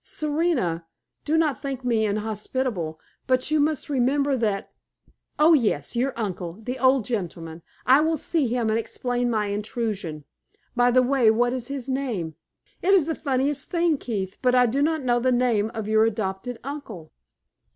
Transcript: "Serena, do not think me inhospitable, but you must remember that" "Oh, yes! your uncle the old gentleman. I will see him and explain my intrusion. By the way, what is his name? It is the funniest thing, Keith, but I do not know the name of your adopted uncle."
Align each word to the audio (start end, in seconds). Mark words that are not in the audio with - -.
"Serena, 0.03 0.83
do 1.25 1.37
not 1.37 1.61
think 1.61 1.85
me 1.85 2.07
inhospitable, 2.07 2.99
but 3.27 3.51
you 3.51 3.59
must 3.59 3.87
remember 3.87 4.35
that" 4.35 4.73
"Oh, 5.37 5.53
yes! 5.53 5.95
your 5.95 6.11
uncle 6.17 6.53
the 6.59 6.79
old 6.79 7.05
gentleman. 7.05 7.61
I 7.85 8.01
will 8.01 8.17
see 8.17 8.47
him 8.47 8.71
and 8.71 8.79
explain 8.79 9.29
my 9.29 9.45
intrusion. 9.53 10.23
By 10.75 10.89
the 10.89 11.03
way, 11.03 11.29
what 11.29 11.53
is 11.53 11.67
his 11.67 11.87
name? 11.87 12.33
It 12.81 12.95
is 12.95 13.05
the 13.05 13.13
funniest 13.13 13.69
thing, 13.69 13.99
Keith, 13.99 14.39
but 14.41 14.55
I 14.55 14.65
do 14.65 14.81
not 14.81 15.03
know 15.03 15.19
the 15.19 15.31
name 15.31 15.69
of 15.75 15.87
your 15.87 16.05
adopted 16.05 16.57
uncle." 16.63 17.11